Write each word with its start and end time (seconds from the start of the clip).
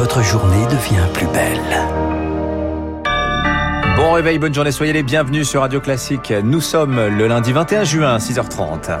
votre 0.00 0.22
journée 0.22 0.64
devient 0.64 1.06
plus 1.12 1.26
belle. 1.26 1.60
Bon 3.96 4.12
réveil, 4.12 4.38
bonne 4.38 4.54
journée, 4.54 4.72
soyez 4.72 4.94
les 4.94 5.02
bienvenus 5.02 5.46
sur 5.46 5.60
Radio 5.60 5.78
Classique. 5.78 6.32
Nous 6.42 6.62
sommes 6.62 6.96
le 6.96 7.28
lundi 7.28 7.52
21 7.52 7.84
juin, 7.84 8.16
6h30. 8.16 8.98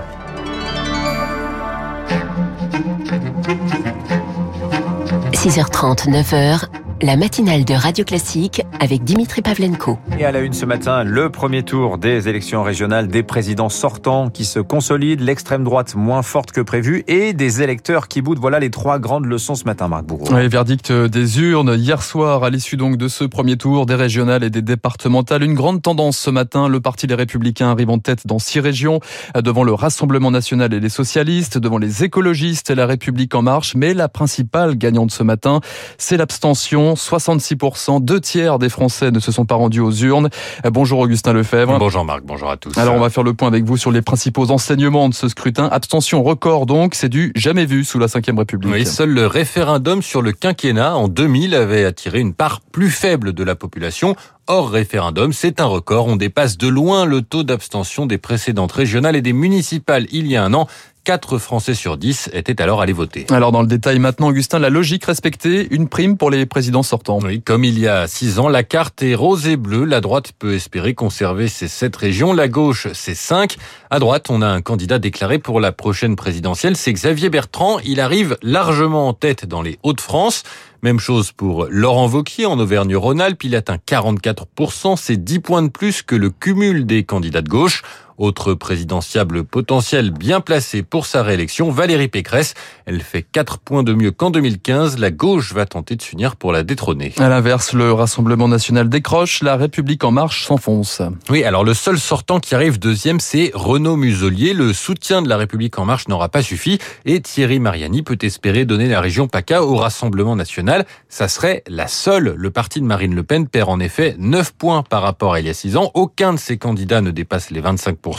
6h30, 5.32 6.10
9h, 6.10 6.66
la 7.02 7.16
matinale 7.16 7.64
de 7.64 7.72
Radio 7.72 8.04
Classique 8.04 8.62
avec 8.78 9.04
Dimitri 9.04 9.40
Pavlenko. 9.40 9.98
Et 10.18 10.24
à 10.26 10.32
la 10.32 10.40
une 10.40 10.52
ce 10.52 10.66
matin, 10.66 11.02
le 11.02 11.30
premier 11.30 11.62
tour 11.62 11.96
des 11.96 12.28
élections 12.28 12.62
régionales 12.62 13.08
des 13.08 13.22
présidents 13.22 13.70
sortants 13.70 14.28
qui 14.28 14.44
se 14.44 14.60
consolident, 14.60 15.24
l'extrême 15.24 15.64
droite 15.64 15.94
moins 15.94 16.22
forte 16.22 16.52
que 16.52 16.60
prévu 16.60 17.02
et 17.08 17.32
des 17.32 17.62
électeurs 17.62 18.06
qui 18.08 18.20
boudent. 18.20 18.40
Voilà 18.40 18.58
les 18.58 18.70
trois 18.70 18.98
grandes 18.98 19.24
leçons 19.24 19.54
ce 19.54 19.64
matin, 19.64 19.88
Marc 19.88 20.04
Bourreau. 20.04 20.26
Oui, 20.30 20.46
verdict 20.48 20.92
des 20.92 21.40
urnes 21.40 21.74
hier 21.74 22.02
soir 22.02 22.44
à 22.44 22.50
l'issue 22.50 22.76
donc 22.76 22.98
de 22.98 23.08
ce 23.08 23.24
premier 23.24 23.56
tour 23.56 23.86
des 23.86 23.94
régionales 23.94 24.44
et 24.44 24.50
des 24.50 24.62
départementales. 24.62 25.42
Une 25.42 25.54
grande 25.54 25.80
tendance 25.80 26.18
ce 26.18 26.30
matin, 26.30 26.68
le 26.68 26.80
Parti 26.80 27.06
des 27.06 27.14
Républicains 27.14 27.70
arrive 27.70 27.88
en 27.88 27.98
tête 27.98 28.26
dans 28.26 28.38
six 28.38 28.60
régions, 28.60 29.00
devant 29.34 29.64
le 29.64 29.72
Rassemblement 29.72 30.30
National 30.30 30.74
et 30.74 30.80
les 30.80 30.90
socialistes, 30.90 31.56
devant 31.56 31.78
les 31.78 32.04
écologistes 32.04 32.68
et 32.68 32.74
la 32.74 32.84
République 32.84 33.34
en 33.34 33.40
marche. 33.40 33.74
Mais 33.74 33.94
la 33.94 34.08
principale 34.08 34.76
gagnante 34.76 35.12
ce 35.12 35.22
matin, 35.22 35.60
c'est 35.96 36.18
l'abstention 36.18 36.89
66%, 36.94 38.04
deux 38.04 38.20
tiers 38.20 38.58
des 38.58 38.68
Français 38.68 39.10
ne 39.10 39.20
se 39.20 39.32
sont 39.32 39.44
pas 39.44 39.54
rendus 39.54 39.80
aux 39.80 39.92
urnes. 39.92 40.28
Bonjour 40.64 41.00
Augustin 41.00 41.32
Lefebvre. 41.32 41.78
Bonjour 41.78 42.04
Marc, 42.04 42.22
bonjour 42.24 42.50
à 42.50 42.56
tous. 42.56 42.76
Alors 42.78 42.94
on 42.94 43.00
va 43.00 43.10
faire 43.10 43.24
le 43.24 43.34
point 43.34 43.48
avec 43.48 43.64
vous 43.64 43.76
sur 43.76 43.90
les 43.90 44.02
principaux 44.02 44.50
enseignements 44.50 45.08
de 45.08 45.14
ce 45.14 45.28
scrutin. 45.28 45.68
Abstention 45.70 46.22
record 46.22 46.66
donc, 46.66 46.94
c'est 46.94 47.08
du 47.08 47.32
jamais 47.34 47.66
vu 47.66 47.84
sous 47.84 47.98
la 47.98 48.06
Ve 48.06 48.38
République. 48.38 48.72
Oui, 48.72 48.86
seul 48.86 49.10
le 49.10 49.26
référendum 49.26 50.02
sur 50.02 50.22
le 50.22 50.32
quinquennat 50.32 50.96
en 50.96 51.08
2000 51.08 51.54
avait 51.54 51.84
attiré 51.84 52.20
une 52.20 52.34
part 52.34 52.60
plus 52.60 52.90
faible 52.90 53.32
de 53.32 53.44
la 53.44 53.54
population 53.54 54.16
hors 54.46 54.70
référendum. 54.70 55.32
C'est 55.32 55.60
un 55.60 55.66
record. 55.66 56.06
On 56.06 56.16
dépasse 56.16 56.58
de 56.58 56.66
loin 56.68 57.04
le 57.04 57.22
taux 57.22 57.44
d'abstention 57.44 58.06
des 58.06 58.18
précédentes 58.18 58.72
régionales 58.72 59.16
et 59.16 59.22
des 59.22 59.32
municipales 59.32 60.06
il 60.10 60.26
y 60.26 60.36
a 60.36 60.44
un 60.44 60.54
an. 60.54 60.66
4 61.04 61.38
Français 61.38 61.74
sur 61.74 61.96
10 61.96 62.30
étaient 62.32 62.60
alors 62.60 62.80
allés 62.80 62.92
voter. 62.92 63.26
Alors 63.30 63.52
dans 63.52 63.62
le 63.62 63.66
détail 63.66 63.98
maintenant, 63.98 64.28
Augustin, 64.28 64.58
la 64.58 64.70
logique 64.70 65.04
respectée, 65.04 65.68
une 65.70 65.88
prime 65.88 66.16
pour 66.16 66.30
les 66.30 66.46
présidents 66.46 66.82
sortants. 66.82 67.18
Oui, 67.22 67.42
comme 67.42 67.64
il 67.64 67.78
y 67.78 67.88
a 67.88 68.06
6 68.06 68.38
ans, 68.38 68.48
la 68.48 68.62
carte 68.62 69.02
est 69.02 69.14
rose 69.14 69.46
et 69.46 69.56
bleue. 69.56 69.84
La 69.84 70.00
droite 70.00 70.32
peut 70.38 70.54
espérer 70.54 70.94
conserver 70.94 71.48
ses 71.48 71.68
7 71.68 71.94
régions, 71.96 72.32
la 72.32 72.48
gauche 72.48 72.88
ses 72.92 73.14
5. 73.14 73.56
À 73.90 73.98
droite, 73.98 74.26
on 74.30 74.42
a 74.42 74.46
un 74.46 74.60
candidat 74.60 74.98
déclaré 74.98 75.38
pour 75.38 75.60
la 75.60 75.72
prochaine 75.72 76.16
présidentielle, 76.16 76.76
c'est 76.76 76.92
Xavier 76.92 77.30
Bertrand. 77.30 77.78
Il 77.80 78.00
arrive 78.00 78.36
largement 78.42 79.08
en 79.08 79.12
tête 79.12 79.46
dans 79.46 79.62
les 79.62 79.78
Hauts-de-France. 79.82 80.44
Même 80.82 80.98
chose 80.98 81.32
pour 81.32 81.66
Laurent 81.68 82.06
Vauquier 82.06 82.46
en 82.46 82.58
Auvergne-Rhône-Alpes. 82.58 83.44
Il 83.44 83.54
atteint 83.54 83.76
44%. 83.76 84.96
C'est 84.96 85.22
10 85.22 85.40
points 85.40 85.62
de 85.62 85.68
plus 85.68 86.02
que 86.02 86.14
le 86.14 86.30
cumul 86.30 86.86
des 86.86 87.04
candidats 87.04 87.42
de 87.42 87.50
gauche. 87.50 87.82
Autre 88.20 88.52
présidentiable 88.52 89.44
potentiel 89.44 90.10
bien 90.10 90.42
placé 90.42 90.82
pour 90.82 91.06
sa 91.06 91.22
réélection, 91.22 91.70
Valérie 91.70 92.08
Pécresse. 92.08 92.52
Elle 92.84 93.00
fait 93.00 93.22
4 93.22 93.56
points 93.56 93.82
de 93.82 93.94
mieux 93.94 94.10
qu'en 94.10 94.30
2015. 94.30 94.98
La 94.98 95.10
gauche 95.10 95.54
va 95.54 95.64
tenter 95.64 95.96
de 95.96 96.02
s'unir 96.02 96.36
pour 96.36 96.52
la 96.52 96.62
détrôner. 96.62 97.14
À 97.16 97.30
l'inverse, 97.30 97.72
le 97.72 97.90
Rassemblement 97.94 98.46
national 98.46 98.90
décroche, 98.90 99.42
la 99.42 99.56
République 99.56 100.04
en 100.04 100.10
marche 100.10 100.44
s'enfonce. 100.44 101.00
Oui, 101.30 101.44
alors 101.44 101.64
le 101.64 101.72
seul 101.72 101.98
sortant 101.98 102.40
qui 102.40 102.54
arrive 102.54 102.78
deuxième, 102.78 103.20
c'est 103.20 103.52
Renaud 103.54 103.96
Muselier. 103.96 104.52
Le 104.52 104.74
soutien 104.74 105.22
de 105.22 105.28
la 105.30 105.38
République 105.38 105.78
en 105.78 105.86
marche 105.86 106.06
n'aura 106.06 106.28
pas 106.28 106.42
suffi 106.42 106.78
et 107.06 107.22
Thierry 107.22 107.58
Mariani 107.58 108.02
peut 108.02 108.18
espérer 108.20 108.66
donner 108.66 108.88
la 108.88 109.00
région 109.00 109.28
PACA 109.28 109.62
au 109.62 109.76
Rassemblement 109.76 110.36
national. 110.36 110.84
Ça 111.08 111.26
serait 111.26 111.62
la 111.68 111.88
seule. 111.88 112.34
Le 112.36 112.50
parti 112.50 112.82
de 112.82 112.84
Marine 112.84 113.14
Le 113.14 113.22
Pen 113.22 113.48
perd 113.48 113.70
en 113.70 113.80
effet 113.80 114.14
9 114.18 114.52
points 114.52 114.82
par 114.82 115.00
rapport 115.00 115.32
à 115.32 115.40
il 115.40 115.46
y 115.46 115.48
a 115.48 115.54
6 115.54 115.78
ans. 115.78 115.90
Aucun 115.94 116.34
de 116.34 116.38
ses 116.38 116.58
candidats 116.58 117.00
ne 117.00 117.12
dépasse 117.12 117.50
les 117.50 117.62
25%. 117.62 118.09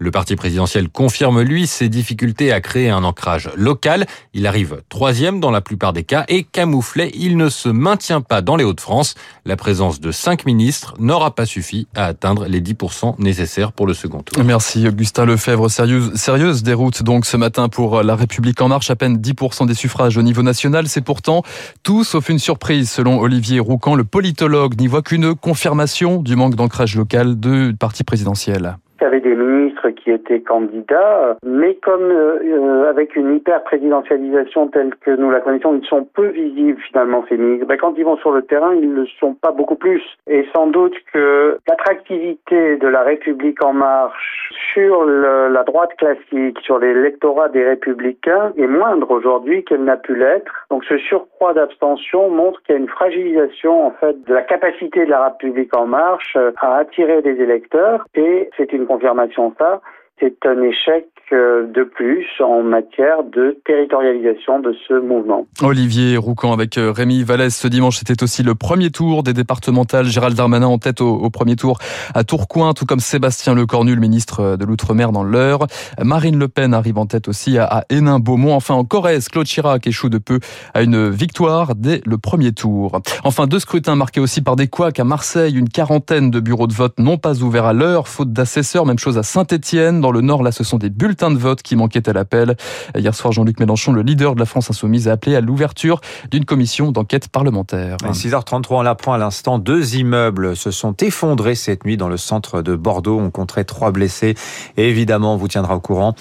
Le 0.00 0.12
parti 0.12 0.36
présidentiel 0.36 0.88
confirme, 0.88 1.42
lui, 1.42 1.66
ses 1.66 1.88
difficultés 1.88 2.52
à 2.52 2.60
créer 2.60 2.88
un 2.88 3.02
ancrage 3.02 3.50
local. 3.56 4.06
Il 4.32 4.46
arrive 4.46 4.82
troisième 4.88 5.40
dans 5.40 5.50
la 5.50 5.60
plupart 5.60 5.92
des 5.92 6.04
cas 6.04 6.24
et 6.28 6.44
camouflé, 6.44 7.10
il 7.14 7.36
ne 7.36 7.48
se 7.48 7.68
maintient 7.68 8.20
pas 8.20 8.40
dans 8.40 8.54
les 8.54 8.62
Hauts-de-France. 8.62 9.16
La 9.44 9.56
présence 9.56 10.00
de 10.00 10.12
cinq 10.12 10.46
ministres 10.46 10.94
n'aura 11.00 11.34
pas 11.34 11.46
suffi 11.46 11.88
à 11.96 12.04
atteindre 12.04 12.46
les 12.46 12.60
10% 12.60 13.16
nécessaires 13.18 13.72
pour 13.72 13.88
le 13.88 13.94
second 13.94 14.22
tour. 14.22 14.44
Merci 14.44 14.86
Augustin 14.86 15.24
Lefebvre. 15.24 15.68
Sérieuse, 15.68 16.14
sérieuse 16.14 16.62
déroute 16.62 17.02
donc 17.02 17.26
ce 17.26 17.36
matin 17.36 17.68
pour 17.68 18.04
La 18.04 18.14
République 18.14 18.60
en 18.60 18.68
marche. 18.68 18.90
À 18.90 18.96
peine 18.96 19.16
10% 19.16 19.66
des 19.66 19.74
suffrages 19.74 20.16
au 20.16 20.22
niveau 20.22 20.42
national. 20.42 20.88
C'est 20.88 21.00
pourtant 21.00 21.42
tout 21.82 22.04
sauf 22.04 22.28
une 22.28 22.38
surprise 22.38 22.88
selon 22.88 23.18
Olivier 23.18 23.58
Roucan. 23.58 23.96
Le 23.96 24.04
politologue 24.04 24.80
n'y 24.80 24.86
voit 24.86 25.02
qu'une 25.02 25.34
confirmation 25.34 26.22
du 26.22 26.36
manque 26.36 26.54
d'ancrage 26.54 26.94
local 26.94 27.38
du 27.40 27.74
parti 27.76 28.04
présidentiel. 28.04 28.76
Il 29.00 29.04
y 29.04 29.06
avait 29.06 29.20
des 29.20 29.34
ministres 29.34 29.90
qui 29.90 30.10
étaient 30.10 30.40
candidats, 30.40 31.36
mais 31.44 31.74
comme 31.76 32.10
euh, 32.10 32.38
euh, 32.44 32.90
avec 32.90 33.14
une 33.16 33.36
hyper 33.36 33.62
présidentialisation 33.64 34.68
telle 34.68 34.94
que 34.96 35.12
nous 35.12 35.30
la 35.30 35.40
connaissons, 35.40 35.78
ils 35.80 35.86
sont 35.86 36.04
peu 36.04 36.26
visibles 36.28 36.80
finalement 36.88 37.24
ces 37.28 37.36
ministres. 37.36 37.66
Ben, 37.66 37.78
quand 37.78 37.94
ils 37.96 38.04
vont 38.04 38.16
sur 38.16 38.32
le 38.32 38.42
terrain, 38.42 38.74
ils 38.74 38.90
ne 38.90 39.02
le 39.02 39.06
sont 39.20 39.34
pas 39.34 39.52
beaucoup 39.52 39.76
plus. 39.76 40.02
Et 40.26 40.46
sans 40.54 40.66
doute 40.66 40.96
que 41.12 41.58
l'attractivité 41.68 42.76
de 42.76 42.88
la 42.88 43.02
République 43.02 43.62
en 43.64 43.72
marche 43.72 44.50
sur 44.72 45.04
la 45.04 45.62
droite 45.64 45.94
classique, 45.96 46.58
sur 46.62 46.78
l'électorat 46.78 47.48
des 47.48 47.64
républicains, 47.64 48.52
est 48.56 48.66
moindre 48.66 49.10
aujourd'hui 49.10 49.64
qu'elle 49.64 49.84
n'a 49.84 49.96
pu 49.96 50.16
l'être. 50.16 50.66
Donc 50.70 50.84
ce 50.84 50.98
surcroît 50.98 51.54
d'abstention 51.54 52.30
montre 52.30 52.62
qu'il 52.62 52.74
y 52.74 52.78
a 52.78 52.80
une 52.80 52.88
fragilisation 52.88 53.86
en 53.86 53.90
fait 53.92 54.22
de 54.24 54.34
la 54.34 54.42
capacité 54.42 55.04
de 55.04 55.10
la 55.10 55.24
République 55.26 55.74
en 55.76 55.86
marche 55.86 56.34
euh, 56.36 56.52
à 56.60 56.76
attirer 56.76 57.22
des 57.22 57.40
électeurs 57.40 58.04
et 58.14 58.50
c'est 58.56 58.72
une 58.72 58.86
confirmation 58.88 59.54
ça, 59.58 59.80
c'est 60.20 60.46
un 60.46 60.62
échec 60.62 61.06
euh, 61.32 61.66
de 61.66 61.84
plus 61.84 62.24
en 62.40 62.62
matière 62.62 63.22
de 63.22 63.60
territorialisation 63.66 64.60
de 64.60 64.74
ce 64.86 64.94
mouvement. 64.94 65.46
Olivier 65.62 66.16
Roucan 66.16 66.52
avec 66.52 66.78
euh, 66.78 66.90
Rémi 66.90 67.22
Vallès 67.22 67.54
ce 67.54 67.68
dimanche, 67.68 67.98
c'était 67.98 68.22
aussi 68.22 68.42
le 68.42 68.54
premier 68.54 68.90
tour 68.90 69.22
des 69.22 69.34
départementales. 69.34 70.06
Gérald 70.06 70.34
Darmanin 70.34 70.68
en 70.68 70.78
tête 70.78 71.02
au, 71.02 71.28
premier 71.28 71.56
tour 71.56 71.78
à 72.14 72.24
Tourcoing, 72.24 72.72
tout 72.72 72.86
comme 72.86 73.00
Sébastien 73.00 73.54
Lecornu, 73.54 73.94
le 73.94 74.00
ministre 74.00 74.56
de 74.56 74.64
l'Outre-mer 74.64 75.12
dans 75.12 75.22
l'heure. 75.22 75.66
Marine 76.02 76.38
Le 76.38 76.48
Pen 76.48 76.72
arrive 76.72 76.96
en 76.96 77.04
tête 77.04 77.28
aussi 77.28 77.58
à, 77.58 77.84
Hénin-Beaumont. 77.90 78.54
Enfin, 78.54 78.74
en 78.74 78.84
Corrèze, 78.84 79.28
Claude 79.28 79.46
Chirac 79.46 79.86
échoue 79.86 80.08
de 80.08 80.18
peu 80.18 80.40
à 80.72 80.82
une 80.82 81.10
victoire 81.10 81.74
dès 81.74 82.00
le 82.06 82.16
premier 82.16 82.52
tour. 82.52 83.00
Enfin, 83.24 83.46
deux 83.46 83.58
scrutins 83.58 83.96
marqués 83.96 84.20
aussi 84.20 84.40
par 84.40 84.56
des 84.56 84.68
couacs 84.68 84.98
à 84.98 85.04
Marseille. 85.04 85.58
Une 85.58 85.68
quarantaine 85.68 86.30
de 86.30 86.40
bureaux 86.40 86.66
de 86.66 86.74
vote 86.74 86.98
n'ont 86.98 87.18
pas 87.18 87.42
ouvert 87.42 87.66
à 87.66 87.74
l'heure, 87.74 88.08
faute 88.08 88.32
d'assesseurs. 88.32 88.86
Même 88.86 88.98
chose 88.98 89.18
à 89.18 89.22
Saint-Etienne. 89.22 90.00
Dans 90.08 90.12
le 90.12 90.22
nord, 90.22 90.42
là, 90.42 90.52
ce 90.52 90.64
sont 90.64 90.78
des 90.78 90.88
bulletins 90.88 91.30
de 91.30 91.36
vote 91.36 91.60
qui 91.60 91.76
manquait 91.76 92.08
à 92.08 92.14
l'appel. 92.14 92.56
Hier 92.96 93.14
soir, 93.14 93.30
Jean-Luc 93.30 93.60
Mélenchon, 93.60 93.92
le 93.92 94.00
leader 94.00 94.34
de 94.34 94.40
la 94.40 94.46
France 94.46 94.70
insoumise, 94.70 95.06
a 95.06 95.12
appelé 95.12 95.36
à 95.36 95.42
l'ouverture 95.42 96.00
d'une 96.30 96.46
commission 96.46 96.92
d'enquête 96.92 97.28
parlementaire. 97.28 97.98
6h33, 97.98 98.66
on 98.70 98.80
l'apprend 98.80 99.12
à 99.12 99.18
l'instant, 99.18 99.58
deux 99.58 99.96
immeubles 99.96 100.56
se 100.56 100.70
sont 100.70 100.94
effondrés 101.02 101.54
cette 101.54 101.84
nuit 101.84 101.98
dans 101.98 102.08
le 102.08 102.16
centre 102.16 102.62
de 102.62 102.74
Bordeaux. 102.74 103.20
On 103.20 103.30
compterait 103.30 103.64
trois 103.64 103.90
blessés. 103.90 104.34
Et 104.78 104.88
évidemment, 104.88 105.34
on 105.34 105.36
vous 105.36 105.48
tiendra 105.48 105.76
au 105.76 105.80
courant 105.80 106.14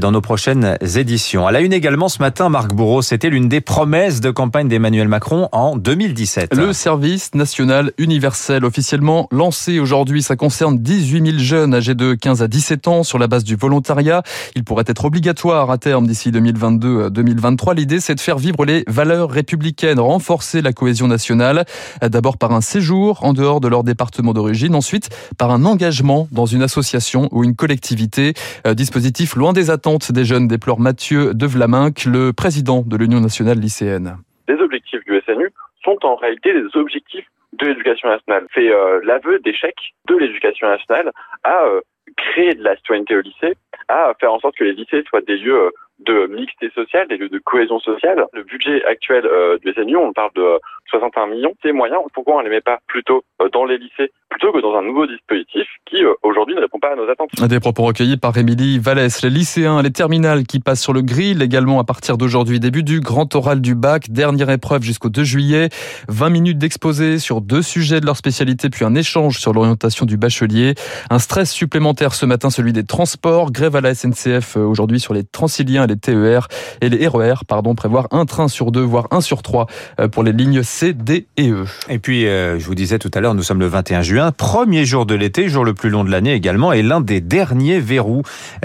dans 0.00 0.12
nos 0.12 0.20
prochaines 0.20 0.78
éditions. 0.96 1.44
À 1.48 1.50
la 1.50 1.62
une 1.62 1.72
également 1.72 2.08
ce 2.08 2.20
matin, 2.20 2.48
Marc 2.48 2.72
Bourreau, 2.72 3.02
c'était 3.02 3.28
l'une 3.28 3.48
des 3.48 3.60
promesses 3.60 4.20
de 4.20 4.30
campagne 4.30 4.68
d'Emmanuel 4.68 5.08
Macron 5.08 5.48
en 5.50 5.74
2017. 5.74 6.54
Le 6.54 6.72
service 6.72 7.34
national 7.34 7.90
universel 7.98 8.64
officiellement 8.64 9.26
lancé 9.32 9.80
aujourd'hui, 9.80 10.22
ça 10.22 10.36
concerne 10.36 10.78
18 10.78 11.26
000 11.26 11.38
jeunes 11.38 11.74
âgés 11.74 11.96
de 11.96 12.14
15 12.14 12.40
à 12.40 12.46
17 12.46 12.86
ans 12.86 13.02
sur 13.02 13.18
la 13.18 13.31
base 13.32 13.44
du 13.44 13.56
volontariat. 13.56 14.22
Il 14.54 14.62
pourrait 14.62 14.84
être 14.86 15.06
obligatoire 15.06 15.70
à 15.70 15.78
terme 15.78 16.06
d'ici 16.06 16.30
2022-2023. 16.30 17.74
L'idée, 17.74 17.98
c'est 17.98 18.14
de 18.14 18.20
faire 18.20 18.36
vivre 18.36 18.66
les 18.66 18.84
valeurs 18.86 19.30
républicaines, 19.30 19.98
renforcer 19.98 20.60
la 20.60 20.74
cohésion 20.74 21.08
nationale, 21.08 21.64
d'abord 22.02 22.36
par 22.36 22.52
un 22.52 22.60
séjour 22.60 23.24
en 23.24 23.32
dehors 23.32 23.60
de 23.60 23.68
leur 23.68 23.84
département 23.84 24.34
d'origine, 24.34 24.74
ensuite 24.74 25.08
par 25.38 25.50
un 25.50 25.64
engagement 25.64 26.28
dans 26.30 26.44
une 26.44 26.62
association 26.62 27.28
ou 27.32 27.42
une 27.42 27.56
collectivité. 27.56 28.34
Euh, 28.66 28.74
dispositif 28.74 29.34
loin 29.34 29.54
des 29.54 29.70
attentes 29.70 30.12
des 30.12 30.26
jeunes, 30.26 30.46
déplore 30.46 30.78
Mathieu 30.78 31.32
Devlaminck, 31.32 32.04
le 32.04 32.34
président 32.34 32.82
de 32.86 32.96
l'Union 32.98 33.20
nationale 33.20 33.58
lycéenne. 33.58 34.18
Les 34.46 34.56
objectifs 34.56 35.00
du 35.06 35.18
SNU 35.24 35.48
sont 35.82 35.96
en 36.02 36.16
réalité 36.16 36.52
des 36.52 36.66
objectifs 36.78 37.24
de 37.54 37.66
l'éducation 37.66 38.08
nationale. 38.08 38.46
C'est 38.54 38.70
euh, 38.70 39.00
l'aveu 39.04 39.38
d'échec 39.38 39.74
de 40.08 40.16
l'éducation 40.16 40.68
nationale 40.68 41.12
à 41.44 41.64
euh, 41.64 41.80
créer 42.16 42.54
de 42.54 42.62
la 42.62 42.76
citoyenneté 42.76 43.16
au 43.16 43.20
lycée, 43.20 43.54
à 43.88 44.12
faire 44.20 44.32
en 44.32 44.40
sorte 44.40 44.56
que 44.56 44.64
les 44.64 44.74
lycées 44.74 45.02
soient 45.08 45.20
des 45.20 45.36
lieux 45.36 45.66
euh, 45.66 45.70
de 46.06 46.26
mixité 46.26 46.70
sociale, 46.74 47.08
des 47.08 47.16
lieux 47.16 47.28
de 47.28 47.38
cohésion 47.38 47.78
sociale. 47.80 48.24
Le 48.32 48.42
budget 48.42 48.84
actuel 48.84 49.24
euh, 49.26 49.58
du 49.58 49.72
SNU, 49.72 49.96
on 49.96 50.12
parle 50.12 50.30
de 50.34 50.58
61 50.90 51.26
millions. 51.26 51.54
Ces 51.62 51.72
moyens, 51.72 52.00
pourquoi 52.14 52.36
on 52.36 52.38
ne 52.40 52.44
les 52.44 52.50
met 52.50 52.60
pas 52.60 52.78
plutôt 52.86 53.22
euh, 53.40 53.48
dans 53.52 53.64
les 53.64 53.78
lycées 53.78 54.12
plutôt 54.28 54.52
que 54.52 54.60
dans 54.60 54.74
un 54.74 54.82
nouveau 54.82 55.06
dispositif 55.06 55.66
qui 55.84 56.02
euh, 56.02 56.14
aujourd'hui 56.22 56.54
ne 56.54 56.60
répond 56.60 56.78
pas 56.78 56.92
à 56.92 56.96
nos 56.96 57.08
attentes? 57.08 57.30
Des 57.48 57.60
propos 57.60 57.84
recueillis 57.84 58.16
par 58.16 58.36
Émilie 58.36 58.78
Vallès. 58.78 59.22
Les 59.22 59.30
lycéens, 59.30 59.82
les 59.82 59.90
terminales 59.90 60.44
qui 60.44 60.60
passent 60.60 60.82
sur 60.82 60.92
le 60.92 61.02
grill 61.02 61.42
également 61.42 61.78
à 61.78 61.84
partir 61.84 62.16
d'aujourd'hui. 62.16 62.58
Début 62.58 62.82
du 62.82 63.00
grand 63.00 63.34
oral 63.34 63.60
du 63.60 63.74
bac, 63.74 64.10
dernière 64.10 64.50
épreuve 64.50 64.82
jusqu'au 64.82 65.10
2 65.10 65.24
juillet. 65.24 65.68
20 66.08 66.30
minutes 66.30 66.58
d'exposé 66.58 67.18
sur 67.18 67.40
deux 67.40 67.62
sujets 67.62 68.00
de 68.00 68.06
leur 68.06 68.16
spécialité, 68.16 68.70
puis 68.70 68.84
un 68.84 68.94
échange 68.94 69.38
sur 69.38 69.52
l'orientation 69.52 70.06
du 70.06 70.16
bachelier. 70.16 70.74
Un 71.10 71.18
stress 71.18 71.50
supplémentaire 71.50 72.14
ce 72.14 72.26
matin, 72.26 72.50
celui 72.50 72.72
des 72.72 72.84
transports. 72.84 73.52
Grève 73.52 73.76
à 73.76 73.80
la 73.80 73.94
SNCF 73.94 74.56
aujourd'hui 74.56 75.00
sur 75.00 75.14
les 75.14 75.24
Transiliens 75.24 75.86
les 75.86 75.91
TER 75.96 76.48
et 76.80 76.88
les 76.88 77.06
RER, 77.06 77.44
pardon, 77.46 77.74
prévoir 77.74 78.08
un 78.10 78.24
train 78.24 78.48
sur 78.48 78.72
deux, 78.72 78.82
voire 78.82 79.08
un 79.10 79.20
sur 79.20 79.42
trois 79.42 79.66
euh, 80.00 80.08
pour 80.08 80.22
les 80.22 80.32
lignes 80.32 80.62
C, 80.62 80.92
D 80.92 81.26
et 81.36 81.50
E. 81.50 81.64
Et 81.88 81.98
puis, 81.98 82.26
euh, 82.26 82.58
je 82.58 82.66
vous 82.66 82.74
disais 82.74 82.98
tout 82.98 83.10
à 83.14 83.20
l'heure, 83.20 83.34
nous 83.34 83.42
sommes 83.42 83.60
le 83.60 83.66
21 83.66 84.02
juin, 84.02 84.32
premier 84.32 84.84
jour 84.84 85.06
de 85.06 85.14
l'été, 85.14 85.48
jour 85.48 85.64
le 85.64 85.74
plus 85.74 85.90
long 85.90 86.04
de 86.04 86.10
l'année 86.10 86.32
également, 86.32 86.72
et 86.72 86.82
l'un 86.82 87.00
des 87.00 87.20
derniers 87.20 87.80
verrous 87.80 88.22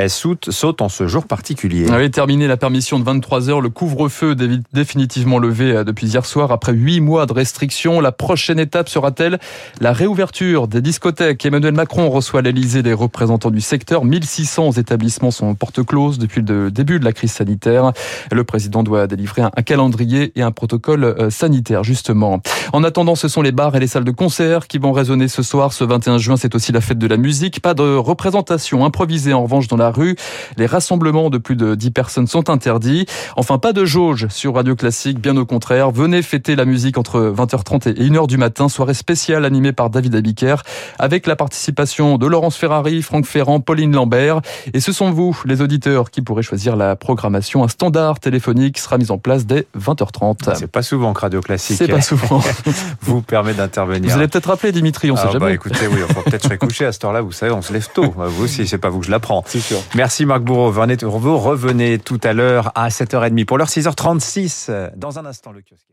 saute, 0.08 0.52
saute 0.52 0.82
en 0.82 0.90
ce 0.90 1.08
jour 1.08 1.26
particulier. 1.26 1.86
Oui, 1.90 2.12
terminé 2.12 2.48
la 2.48 2.58
permission 2.58 3.00
de 3.00 3.04
23 3.04 3.50
heures, 3.50 3.62
le 3.62 3.70
couvre-feu 3.70 4.36
définitivement 4.74 5.40
levé 5.40 5.72
euh, 5.72 5.84
depuis 5.84 6.08
hier 6.08 6.26
soir 6.26 6.52
après 6.52 6.74
huit 6.74 7.02
mois 7.02 7.26
de 7.26 7.34
restrictions. 7.34 8.00
La 8.02 8.12
prochaine 8.12 8.60
étape 8.60 8.90
sera-t-elle 8.90 9.40
la 9.82 9.94
réouverture 9.94 10.68
des 10.68 10.82
discothèques? 10.82 11.46
Emmanuel 11.46 11.74
Macron 11.74 12.10
reçoit 12.10 12.40
à 12.40 12.44
l'Elysée 12.44 12.82
les 12.82 12.94
représentants 12.94 13.52
du 13.52 13.62
secteur. 13.62 14.06
1600 14.06 14.74
établissements 14.74 15.32
sont 15.32 15.54
porte 15.56 15.84
close 15.84 16.18
depuis 16.20 16.42
le 16.42 16.72
début 16.72 17.00
de 17.00 17.06
la 17.06 17.14
crise 17.18 17.32
sanitaire. 17.32 17.92
Le 18.32 18.44
président 18.44 18.84
doit 18.84 19.08
délivrer 19.08 19.42
un 19.42 19.62
calendrier 19.64 20.32
et 20.36 20.44
un 20.44 20.52
protocole 20.52 21.04
euh, 21.04 21.30
sanitaire, 21.30 21.84
justement. 21.84 22.42
En 22.74 22.84
attendant, 22.84 23.16
ce 23.16 23.28
sont 23.28 23.42
les 23.42 23.52
bars 23.52 23.76
et 23.76 23.80
les 23.80 23.88
salles 23.88 24.04
de 24.04 24.12
concert 24.12 24.68
qui 24.68 24.78
vont 24.78 24.92
résonner 24.92 25.28
ce 25.28 25.42
soir. 25.42 25.74
Ce 25.74 25.84
21 25.84 26.20
juin, 26.20 26.38
c'est 26.38 26.54
aussi 26.54 26.72
la 26.72 26.80
fête 26.80 27.00
de 27.00 27.08
la 27.08 27.18
musique. 27.18 27.60
Pas 27.60 27.74
de 27.74 27.96
représentation 27.96 28.86
improvisée, 28.86 29.34
en 29.34 29.44
revanche, 29.44 29.68
dans 29.68 29.78
la 29.78 29.90
rue. 29.90 30.16
Les 30.58 30.68
rassemblements 30.68 31.30
de 31.30 31.40
plus 31.40 31.56
de 31.56 31.74
10 31.74 31.92
personnes 31.92 32.28
sont 32.28 32.50
interdits. 32.50 33.06
Enfin, 33.36 33.58
pas 33.58 33.74
de 33.74 33.84
jauge 33.84 34.28
sur 34.30 34.56
Radio 34.56 34.76
Classique, 34.76 35.20
bien 35.20 35.36
au 35.38 35.46
contraire. 35.46 35.90
Venez 35.90 36.22
fêter 36.22 36.56
la 36.56 36.66
musique 36.66 36.98
entre 36.98 37.34
20h30 37.36 37.90
et 37.90 37.94
1h 37.94 38.28
du 38.28 38.38
matin. 38.38 38.70
Soirée 38.70 38.94
spéciale 38.94 39.44
animée 39.44 39.74
par 39.74 39.90
David 39.90 40.14
Abiker, 40.14 40.58
avec 41.00 41.26
la 41.26 41.36
participation 41.36 42.18
de 42.18 42.28
Laurence 42.28 42.58
Ferrari, 42.58 43.02
Franck 43.02 43.26
Ferrand, 43.26 43.60
Pauline 43.60 43.94
Lambert. 43.94 44.42
Et 44.74 44.80
ce 44.80 44.92
sont 44.92 45.12
vous, 45.12 45.42
les 45.46 45.62
auditeurs, 45.62 46.12
qui 46.12 46.22
pourrez 46.22 46.44
choisir 46.44 46.76
la 46.76 46.96
programmation. 47.08 47.64
Un 47.64 47.70
standard 47.70 48.20
téléphonique 48.20 48.78
sera 48.80 48.98
mis 48.98 49.12
en 49.12 49.18
place 49.18 49.46
dès 49.46 49.66
20h30. 49.80 50.56
C'est 50.56 50.68
pas 50.70 50.82
souvent 50.82 51.14
que 51.14 51.22
Radio 51.22 51.40
Classique 51.40 51.78
C'est 51.78 51.88
pas 51.88 52.02
souvent. 52.02 52.42
vous 53.02 53.22
permet 53.22 53.54
d'intervenir. 53.54 54.12
Vous 54.12 54.18
allez 54.18 54.28
peut-être 54.28 54.50
rappeler 54.50 54.74
Dimitri, 54.74 55.10
on 55.10 55.14
ne 55.14 55.20
sait 55.20 55.28
ah, 55.30 55.32
jamais. 55.32 55.46
Bah, 55.46 55.54
écoutez, 55.54 55.88
oui, 55.88 56.00
on 56.04 56.14
va 56.14 56.22
peut-être 56.24 56.50
se 56.50 56.54
coucher 56.56 56.86
à 56.86 56.92
cette 56.92 57.06
heure-là. 57.06 57.22
Vous 57.22 57.32
savez, 57.32 57.54
on 57.54 57.62
se 57.62 57.72
lève 57.72 57.88
tôt. 57.94 58.14
Vous 58.14 58.44
aussi, 58.44 58.68
c'est 58.68 58.78
pas 58.78 58.90
vous 58.90 59.00
que 59.00 59.06
je 59.06 59.12
l'apprends. 59.12 59.42
C'est 59.48 59.62
sûr. 59.62 59.78
Merci 59.96 60.26
Marc 60.26 60.42
Bourreau. 60.42 60.70
Vous 60.70 61.38
revenez 61.38 61.98
tout 61.98 62.20
à 62.24 62.34
l'heure 62.34 62.74
à 62.76 62.90
7h30 62.90 63.46
pour 63.46 63.58
l'heure 63.58 63.70
6h36. 63.70 64.92
Dans 64.98 65.18
un 65.18 65.26
instant, 65.26 65.54
le 65.54 65.62
kiosque. 65.62 65.88